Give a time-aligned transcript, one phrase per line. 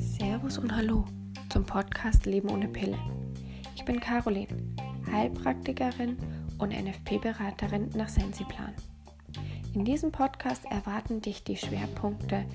[0.00, 1.04] Servus und Hallo
[1.50, 2.96] zum Podcast Leben ohne Pille.
[3.76, 4.56] Ich bin Caroline,
[5.12, 6.16] Heilpraktikerin
[6.56, 8.72] und NFP-Beraterin nach Sensiplan.
[9.74, 12.46] In diesem Podcast erwarten dich die Schwerpunkte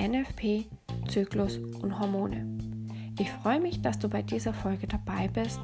[0.00, 0.64] NFP,
[1.06, 2.56] Zyklus und Hormone.
[3.18, 5.60] Ich freue mich, dass du bei dieser Folge dabei bist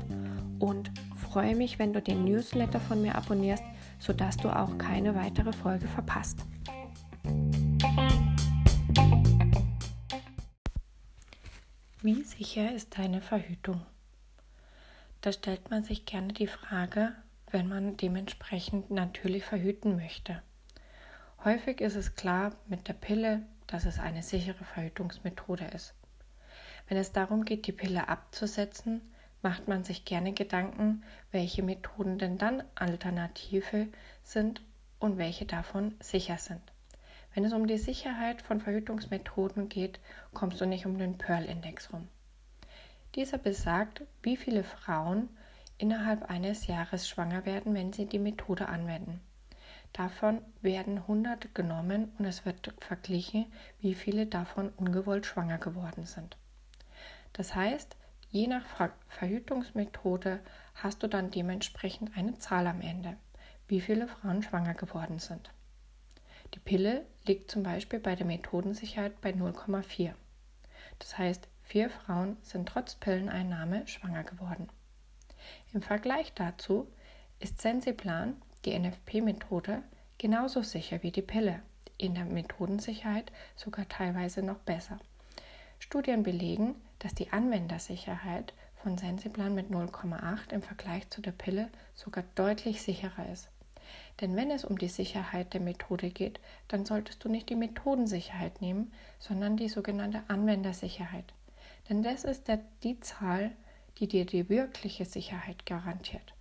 [0.58, 3.64] und freue mich, wenn du den Newsletter von mir abonnierst,
[3.98, 6.44] sodass du auch keine weitere Folge verpasst.
[12.02, 13.84] Wie sicher ist deine Verhütung?
[15.20, 17.12] Da stellt man sich gerne die Frage,
[17.50, 20.42] wenn man dementsprechend natürlich verhüten möchte.
[21.44, 25.92] Häufig ist es klar mit der Pille, dass es eine sichere Verhütungsmethode ist.
[26.88, 29.02] Wenn es darum geht, die Pille abzusetzen,
[29.42, 33.88] macht man sich gerne Gedanken, welche Methoden denn dann Alternative
[34.22, 34.62] sind
[35.00, 36.62] und welche davon sicher sind.
[37.34, 40.00] Wenn es um die Sicherheit von Verhütungsmethoden geht,
[40.34, 42.08] kommst du nicht um den Pearl-Index rum.
[43.14, 45.28] Dieser besagt, wie viele Frauen
[45.78, 49.20] innerhalb eines Jahres schwanger werden, wenn sie die Methode anwenden.
[49.92, 53.46] Davon werden 100 genommen und es wird verglichen,
[53.80, 56.36] wie viele davon ungewollt schwanger geworden sind.
[57.32, 57.96] Das heißt,
[58.30, 58.64] je nach
[59.08, 60.40] Verhütungsmethode
[60.74, 63.16] hast du dann dementsprechend eine Zahl am Ende,
[63.66, 65.50] wie viele Frauen schwanger geworden sind.
[66.54, 70.14] Die Pille liegt zum Beispiel bei der Methodensicherheit bei 0,4.
[70.98, 74.68] Das heißt, vier Frauen sind trotz Pilleneinnahme schwanger geworden.
[75.72, 76.88] Im Vergleich dazu
[77.38, 79.82] ist Sensiplan, die NFP-Methode,
[80.18, 81.62] genauso sicher wie die Pille,
[81.96, 84.98] in der Methodensicherheit sogar teilweise noch besser.
[85.78, 88.52] Studien belegen, dass die Anwendersicherheit
[88.82, 93.50] von Sensiplan mit 0,8 im Vergleich zu der Pille sogar deutlich sicherer ist.
[94.20, 98.60] Denn wenn es um die Sicherheit der Methode geht, dann solltest du nicht die Methodensicherheit
[98.60, 101.32] nehmen, sondern die sogenannte Anwendersicherheit.
[101.88, 103.52] Denn das ist der, die Zahl,
[103.98, 106.34] die dir die wirkliche Sicherheit garantiert.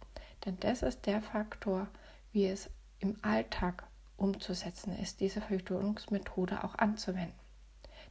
[0.46, 1.88] Denn das ist der Faktor,
[2.31, 2.69] wie es
[3.00, 3.88] im Alltag
[4.18, 7.34] umzusetzen ist, diese Verhütungsmethode auch anzuwenden.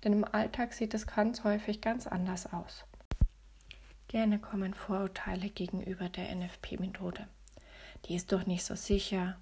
[0.05, 2.85] Denn im Alltag sieht es ganz häufig ganz anders aus.
[4.09, 7.29] Gerne kommen Vorurteile gegenüber der NFP-Methode.
[8.07, 9.37] Die ist doch nicht so sicher.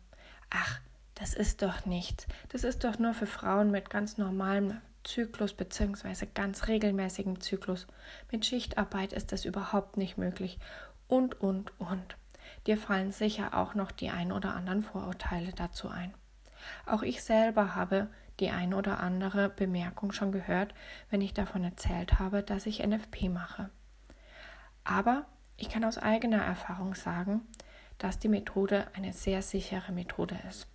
[0.51, 0.81] Ach,
[1.15, 2.27] das ist doch nichts.
[2.51, 6.27] Das ist doch nur für Frauen mit ganz normalem Zyklus bzw.
[6.35, 7.87] ganz regelmäßigem Zyklus.
[8.31, 10.59] Mit Schichtarbeit ist das überhaupt nicht möglich.
[11.09, 12.17] Und, und, und.
[12.67, 16.13] Dir fallen sicher auch noch die ein oder anderen Vorurteile dazu ein.
[16.85, 18.09] Auch ich selber habe
[18.41, 20.75] die ein oder andere Bemerkung schon gehört,
[21.11, 23.71] wenn ich davon erzählt habe, dass ich NFP mache.
[24.85, 25.25] Aber
[25.57, 27.43] ich kann aus eigener Erfahrung sagen,
[27.99, 30.69] dass die Methode eine sehr sichere Methode ist.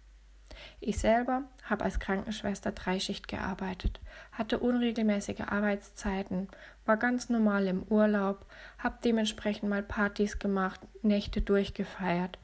[0.79, 3.99] Ich selber habe als Krankenschwester Dreischicht gearbeitet,
[4.31, 6.49] hatte unregelmäßige Arbeitszeiten,
[6.85, 8.45] war ganz normal im Urlaub,
[8.77, 12.39] habe dementsprechend mal Partys gemacht, Nächte durchgefeiert.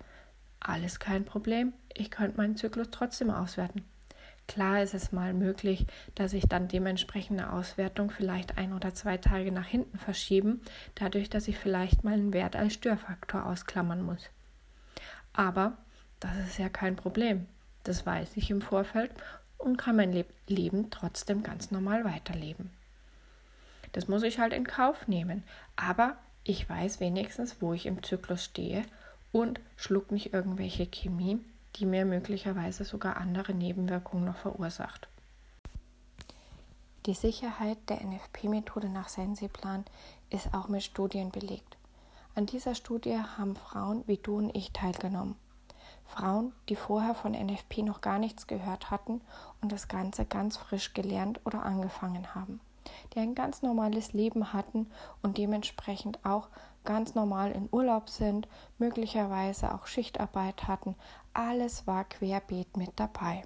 [0.60, 3.86] Alles kein Problem, ich könnte meinen Zyklus trotzdem auswerten.
[4.48, 9.18] Klar ist es mal möglich, dass ich dann dementsprechend eine Auswertung vielleicht ein oder zwei
[9.18, 10.62] Tage nach hinten verschieben,
[10.96, 14.30] dadurch, dass ich vielleicht mal einen Wert als Störfaktor ausklammern muss.
[15.38, 15.78] Aber
[16.20, 17.46] das ist ja kein Problem.
[17.84, 19.12] Das weiß ich im Vorfeld
[19.60, 22.72] und kann mein Leben trotzdem ganz normal weiterleben.
[23.92, 25.44] Das muss ich halt in Kauf nehmen.
[25.76, 28.84] Aber ich weiß wenigstens, wo ich im Zyklus stehe
[29.32, 31.40] und schluck nicht irgendwelche Chemie,
[31.76, 35.08] die mir möglicherweise sogar andere Nebenwirkungen noch verursacht.
[37.06, 39.86] Die Sicherheit der NFP-Methode nach Sensiplan
[40.32, 41.78] ist auch mit Studien belegt.
[42.38, 45.36] An dieser Studie haben Frauen wie du und ich teilgenommen.
[46.06, 49.22] Frauen, die vorher von NFP noch gar nichts gehört hatten
[49.60, 52.60] und das Ganze ganz frisch gelernt oder angefangen haben,
[53.12, 54.86] die ein ganz normales Leben hatten
[55.24, 56.50] und dementsprechend auch
[56.86, 60.94] ganz normal in Urlaub sind, möglicherweise auch Schichtarbeit hatten,
[61.34, 63.46] alles war querbeet mit dabei.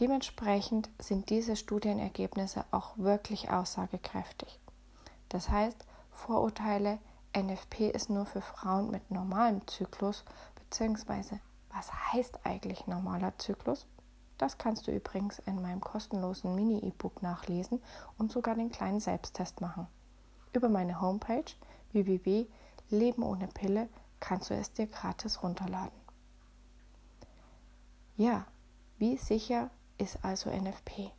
[0.00, 4.58] Dementsprechend sind diese Studienergebnisse auch wirklich aussagekräftig.
[5.28, 6.98] Das heißt, Vorurteile,
[7.42, 10.24] NFP ist nur für Frauen mit normalem Zyklus,
[10.56, 11.40] beziehungsweise
[11.70, 13.86] was heißt eigentlich normaler Zyklus?
[14.38, 17.82] Das kannst du übrigens in meinem kostenlosen Mini-E-Book nachlesen
[18.18, 19.86] und sogar den kleinen Selbsttest machen.
[20.52, 21.44] Über meine Homepage
[21.92, 23.88] www.leben ohne Pille
[24.20, 25.98] kannst du es dir gratis runterladen.
[28.16, 28.46] Ja,
[28.98, 31.10] wie sicher ist also NFP?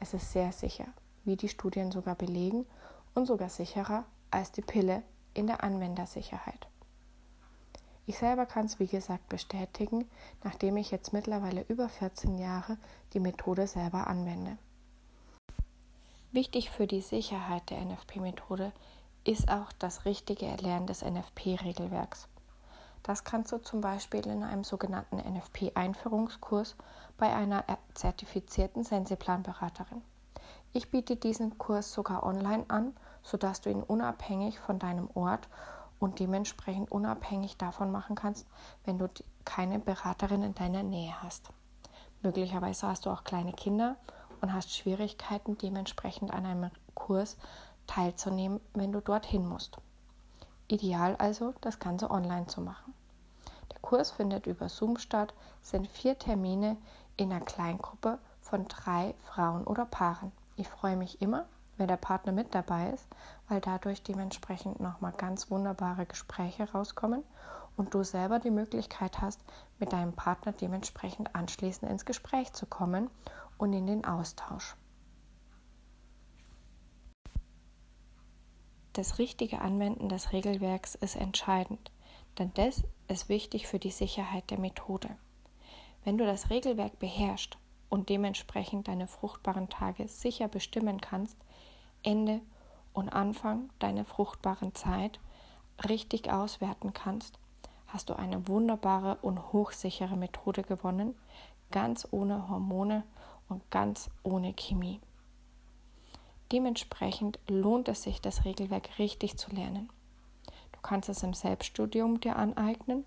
[0.00, 0.86] Es ist sehr sicher,
[1.24, 2.66] wie die Studien sogar belegen
[3.14, 5.02] und sogar sicherer als die Pille
[5.38, 6.66] in der Anwendersicherheit.
[8.06, 10.08] Ich selber kann es wie gesagt bestätigen,
[10.42, 12.76] nachdem ich jetzt mittlerweile über 14 Jahre
[13.12, 14.58] die Methode selber anwende.
[16.32, 18.72] Wichtig für die Sicherheit der NFP-Methode
[19.24, 22.28] ist auch das richtige Erlernen des NFP-Regelwerks.
[23.02, 26.76] Das kannst du zum Beispiel in einem sogenannten NFP-Einführungskurs
[27.16, 27.64] bei einer
[27.94, 30.02] zertifizierten Sensiplanberaterin.
[30.72, 35.48] Ich biete diesen Kurs sogar online an, sodass du ihn unabhängig von deinem Ort
[35.98, 38.46] und dementsprechend unabhängig davon machen kannst,
[38.84, 39.08] wenn du
[39.44, 41.50] keine Beraterin in deiner Nähe hast.
[42.22, 43.96] Möglicherweise hast du auch kleine Kinder
[44.40, 47.36] und hast Schwierigkeiten, dementsprechend an einem Kurs
[47.86, 49.78] teilzunehmen, wenn du dorthin musst.
[50.68, 52.92] Ideal also, das Ganze online zu machen.
[53.72, 56.76] Der Kurs findet über Zoom statt, sind vier Termine
[57.16, 60.32] in einer Kleingruppe von drei Frauen oder Paaren.
[60.56, 61.46] Ich freue mich immer,
[61.78, 63.06] wenn der Partner mit dabei ist,
[63.48, 67.22] weil dadurch dementsprechend nochmal ganz wunderbare Gespräche rauskommen
[67.76, 69.40] und du selber die Möglichkeit hast,
[69.78, 73.08] mit deinem Partner dementsprechend anschließend ins Gespräch zu kommen
[73.56, 74.76] und in den Austausch.
[78.92, 81.92] Das richtige Anwenden des Regelwerks ist entscheidend,
[82.38, 85.16] denn das ist wichtig für die Sicherheit der Methode.
[86.02, 87.58] Wenn du das Regelwerk beherrschst
[87.88, 91.36] und dementsprechend deine fruchtbaren Tage sicher bestimmen kannst,
[92.08, 92.40] Ende
[92.94, 95.20] und Anfang deiner fruchtbaren Zeit
[95.86, 97.38] richtig auswerten kannst,
[97.86, 101.14] hast du eine wunderbare und hochsichere Methode gewonnen,
[101.70, 103.04] ganz ohne Hormone
[103.50, 105.00] und ganz ohne Chemie.
[106.50, 109.90] Dementsprechend lohnt es sich, das Regelwerk richtig zu lernen.
[110.72, 113.04] Du kannst es im Selbststudium dir aneignen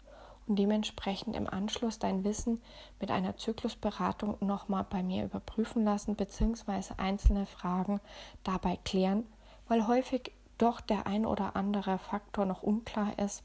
[0.52, 2.62] und dementsprechend im Anschluss dein Wissen
[3.00, 6.96] mit einer Zyklusberatung nochmal bei mir überprüfen lassen bzw.
[6.98, 8.02] einzelne Fragen
[8.44, 9.26] dabei klären,
[9.70, 13.44] weil häufig doch der ein oder andere Faktor noch unklar ist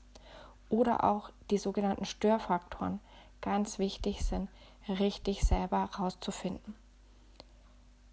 [0.68, 2.98] oder auch die sogenannten Störfaktoren
[3.40, 4.48] ganz wichtig sind,
[4.88, 6.74] richtig selber herauszufinden.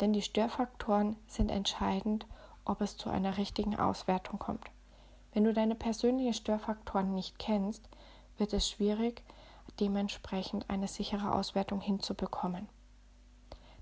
[0.01, 2.28] Denn die Störfaktoren sind entscheidend,
[2.63, 4.69] ob es zu einer richtigen Auswertung kommt.
[5.34, 7.90] Wenn du deine persönlichen Störfaktoren nicht kennst,
[8.38, 9.24] wird es schwierig,
[9.80, 12.68] dementsprechend eine sichere Auswertung hinzubekommen.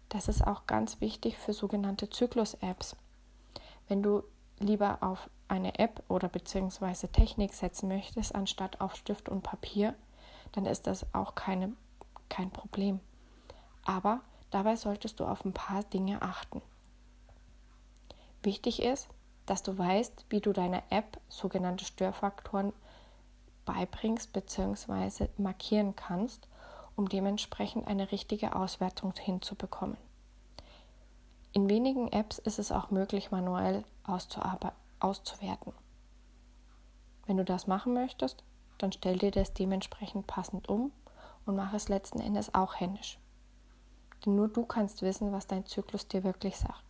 [0.09, 2.95] Das ist auch ganz wichtig für sogenannte Zyklus-Apps.
[3.87, 4.23] Wenn du
[4.59, 9.95] lieber auf eine App oder beziehungsweise Technik setzen möchtest, anstatt auf Stift und Papier,
[10.51, 11.73] dann ist das auch keine,
[12.29, 12.99] kein Problem.
[13.85, 16.61] Aber dabei solltest du auf ein paar Dinge achten.
[18.43, 19.07] Wichtig ist,
[19.45, 22.73] dass du weißt, wie du deiner App sogenannte Störfaktoren
[23.73, 25.27] beibringst bzw.
[25.37, 26.47] markieren kannst,
[26.95, 29.97] um dementsprechend eine richtige Auswertung hinzubekommen.
[31.53, 33.83] In wenigen Apps ist es auch möglich, manuell
[34.99, 35.73] auszuwerten.
[37.25, 38.43] Wenn du das machen möchtest,
[38.77, 40.91] dann stell dir das dementsprechend passend um
[41.45, 43.19] und mach es letzten Endes auch händisch.
[44.25, 46.83] Denn nur du kannst wissen, was dein Zyklus dir wirklich sagt.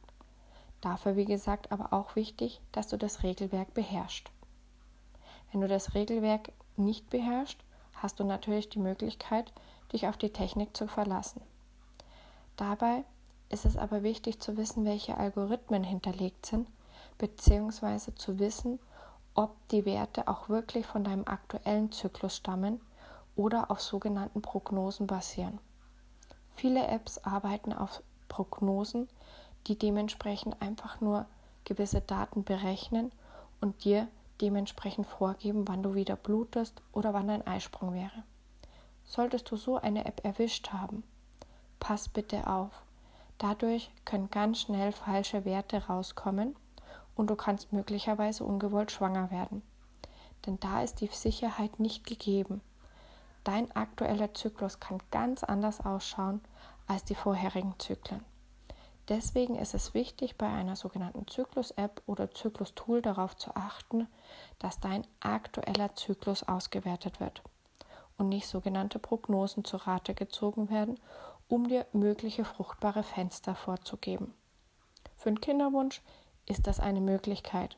[0.81, 4.31] Dafür, wie gesagt, aber auch wichtig, dass du das Regelwerk beherrschst.
[5.51, 7.63] Wenn du das Regelwerk nicht beherrscht,
[7.93, 9.51] hast du natürlich die Möglichkeit,
[9.93, 11.41] dich auf die Technik zu verlassen.
[12.57, 13.03] Dabei
[13.49, 16.67] ist es aber wichtig zu wissen, welche Algorithmen hinterlegt sind,
[17.17, 18.79] beziehungsweise zu wissen,
[19.35, 22.81] ob die Werte auch wirklich von deinem aktuellen Zyklus stammen
[23.35, 25.59] oder auf sogenannten Prognosen basieren.
[26.53, 29.07] Viele Apps arbeiten auf Prognosen,
[29.67, 31.25] die dementsprechend einfach nur
[31.65, 33.11] gewisse Daten berechnen
[33.61, 34.07] und dir
[34.41, 38.23] dementsprechend vorgeben, wann du wieder blutest oder wann ein Eisprung wäre.
[39.03, 41.03] Solltest du so eine App erwischt haben,
[41.79, 42.83] pass bitte auf.
[43.37, 46.55] Dadurch können ganz schnell falsche Werte rauskommen
[47.15, 49.61] und du kannst möglicherweise ungewollt schwanger werden.
[50.45, 52.61] Denn da ist die Sicherheit nicht gegeben.
[53.43, 56.41] Dein aktueller Zyklus kann ganz anders ausschauen
[56.87, 58.23] als die vorherigen Zyklen.
[59.11, 64.07] Deswegen ist es wichtig, bei einer sogenannten Zyklus-App oder Zyklus-Tool darauf zu achten,
[64.57, 67.41] dass dein aktueller Zyklus ausgewertet wird
[68.17, 70.97] und nicht sogenannte Prognosen zu Rate gezogen werden,
[71.49, 74.33] um dir mögliche fruchtbare Fenster vorzugeben.
[75.17, 76.01] Für einen Kinderwunsch
[76.45, 77.75] ist das eine Möglichkeit,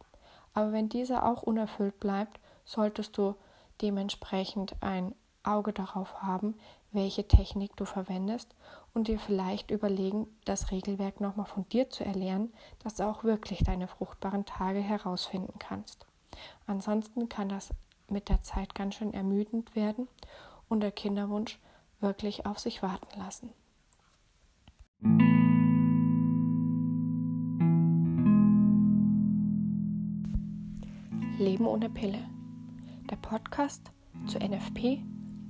[0.53, 3.33] aber wenn dieser auch unerfüllt bleibt, solltest du
[3.81, 6.53] dementsprechend ein Auge darauf haben,
[6.91, 8.53] welche Technik du verwendest
[8.93, 13.63] und dir vielleicht überlegen, das Regelwerk nochmal von dir zu erlernen, dass du auch wirklich
[13.63, 16.05] deine fruchtbaren Tage herausfinden kannst.
[16.67, 17.69] Ansonsten kann das
[18.09, 20.07] mit der Zeit ganz schön ermüdend werden
[20.69, 21.59] und der Kinderwunsch
[21.99, 23.49] wirklich auf sich warten lassen.
[31.39, 32.19] Leben ohne Pille.
[33.09, 33.91] Der Podcast
[34.27, 35.01] zu NFP,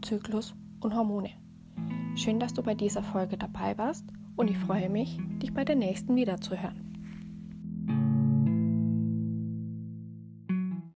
[0.01, 1.42] Zyklus und Hormone.
[2.15, 4.05] Schön, dass du bei dieser Folge dabei warst
[4.35, 6.92] und ich freue mich, dich bei der nächsten wiederzuhören.